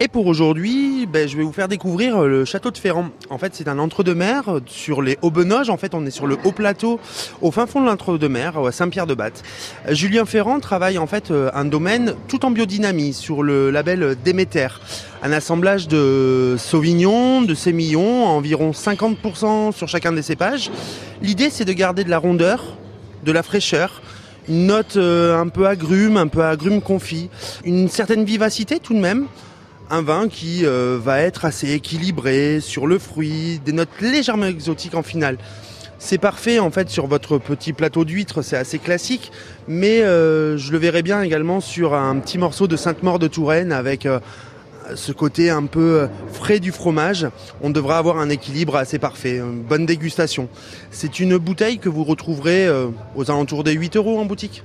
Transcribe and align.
Et 0.00 0.06
pour 0.06 0.28
aujourd'hui, 0.28 1.06
ben, 1.06 1.28
je 1.28 1.36
vais 1.36 1.42
vous 1.42 1.50
faire 1.50 1.66
découvrir 1.66 2.22
le 2.22 2.44
château 2.44 2.70
de 2.70 2.78
Ferrand. 2.78 3.08
En 3.30 3.38
fait, 3.38 3.56
c'est 3.56 3.66
un 3.66 3.80
entre-deux-mer 3.80 4.60
sur 4.66 5.02
les 5.02 5.18
Haut-Benoges. 5.22 5.70
En 5.70 5.76
fait, 5.76 5.92
on 5.92 6.06
est 6.06 6.12
sur 6.12 6.28
le 6.28 6.36
haut 6.44 6.52
plateau, 6.52 7.00
au 7.42 7.50
fin 7.50 7.66
fond 7.66 7.80
de 7.80 7.86
l'entre-deux-mer, 7.86 8.58
à 8.58 8.70
Saint-Pierre-de-Batte. 8.70 9.42
Julien 9.88 10.24
Ferrand 10.24 10.60
travaille 10.60 10.98
en 10.98 11.08
fait 11.08 11.32
un 11.32 11.64
domaine 11.64 12.14
tout 12.28 12.44
en 12.44 12.52
biodynamie 12.52 13.12
sur 13.12 13.42
le 13.42 13.70
label 13.70 14.16
Déméter. 14.24 14.68
Un 15.24 15.32
assemblage 15.32 15.88
de 15.88 16.54
Sauvignon, 16.58 17.42
de 17.42 17.54
Sémillon, 17.54 18.24
environ 18.24 18.70
50% 18.70 19.72
sur 19.72 19.88
chacun 19.88 20.12
des 20.12 20.22
cépages. 20.22 20.70
L'idée, 21.22 21.50
c'est 21.50 21.64
de 21.64 21.72
garder 21.72 22.04
de 22.04 22.10
la 22.10 22.18
rondeur, 22.18 22.76
de 23.24 23.32
la 23.32 23.42
fraîcheur, 23.42 24.00
une 24.48 24.66
note 24.66 24.96
un 24.96 25.48
peu 25.48 25.66
agrume, 25.66 26.16
un 26.18 26.28
peu 26.28 26.44
agrume 26.44 26.82
confit, 26.82 27.30
une 27.64 27.88
certaine 27.88 28.24
vivacité 28.24 28.78
tout 28.78 28.94
de 28.94 29.00
même 29.00 29.26
un 29.90 30.02
vin 30.02 30.28
qui 30.28 30.64
euh, 30.64 30.98
va 31.02 31.20
être 31.20 31.44
assez 31.44 31.72
équilibré 31.72 32.60
sur 32.60 32.86
le 32.86 32.98
fruit, 32.98 33.60
des 33.64 33.72
notes 33.72 33.88
légèrement 34.00 34.46
exotiques 34.46 34.94
en 34.94 35.02
finale. 35.02 35.38
C'est 35.98 36.18
parfait 36.18 36.58
en 36.58 36.70
fait 36.70 36.90
sur 36.90 37.06
votre 37.06 37.38
petit 37.38 37.72
plateau 37.72 38.04
d'huîtres, 38.04 38.42
c'est 38.42 38.56
assez 38.56 38.78
classique, 38.78 39.32
mais 39.66 40.02
euh, 40.02 40.56
je 40.56 40.70
le 40.72 40.78
verrai 40.78 41.02
bien 41.02 41.22
également 41.22 41.60
sur 41.60 41.94
un 41.94 42.16
petit 42.16 42.38
morceau 42.38 42.68
de 42.68 42.76
Sainte-Maure 42.76 43.18
de 43.18 43.26
Touraine 43.26 43.72
avec 43.72 44.06
euh, 44.06 44.20
ce 44.94 45.10
côté 45.10 45.50
un 45.50 45.64
peu 45.64 46.08
frais 46.32 46.60
du 46.60 46.70
fromage. 46.70 47.26
On 47.60 47.70
devra 47.70 47.98
avoir 47.98 48.18
un 48.18 48.30
équilibre 48.30 48.76
assez 48.76 48.98
parfait, 48.98 49.42
bonne 49.68 49.86
dégustation. 49.86 50.48
C'est 50.90 51.20
une 51.20 51.36
bouteille 51.36 51.78
que 51.78 51.90
vous 51.90 52.04
retrouverez 52.04 52.68
aux 53.14 53.30
alentours 53.30 53.64
des 53.64 53.72
8 53.72 53.96
euros 53.96 54.18
en 54.18 54.24
boutique. 54.24 54.62